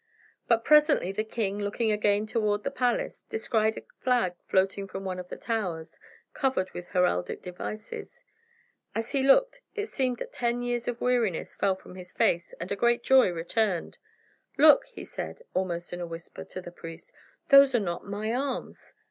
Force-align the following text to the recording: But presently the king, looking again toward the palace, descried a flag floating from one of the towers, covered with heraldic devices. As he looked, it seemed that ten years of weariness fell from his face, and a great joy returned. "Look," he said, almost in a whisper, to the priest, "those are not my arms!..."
But 0.47 0.65
presently 0.65 1.11
the 1.11 1.23
king, 1.23 1.59
looking 1.59 1.91
again 1.91 2.25
toward 2.25 2.63
the 2.63 2.71
palace, 2.71 3.23
descried 3.29 3.77
a 3.77 3.83
flag 3.99 4.33
floating 4.47 4.87
from 4.87 5.03
one 5.05 5.19
of 5.19 5.27
the 5.29 5.35
towers, 5.37 5.99
covered 6.33 6.71
with 6.71 6.87
heraldic 6.87 7.43
devices. 7.43 8.23
As 8.95 9.11
he 9.11 9.21
looked, 9.21 9.61
it 9.75 9.85
seemed 9.85 10.17
that 10.17 10.33
ten 10.33 10.63
years 10.63 10.87
of 10.87 11.01
weariness 11.01 11.53
fell 11.53 11.75
from 11.75 11.93
his 11.93 12.11
face, 12.11 12.51
and 12.59 12.71
a 12.71 12.75
great 12.75 13.03
joy 13.03 13.29
returned. 13.29 13.99
"Look," 14.57 14.87
he 14.87 15.03
said, 15.03 15.43
almost 15.53 15.93
in 15.93 16.01
a 16.01 16.07
whisper, 16.07 16.43
to 16.45 16.61
the 16.61 16.71
priest, 16.71 17.13
"those 17.49 17.75
are 17.75 17.79
not 17.79 18.03
my 18.03 18.33
arms!..." 18.33 18.95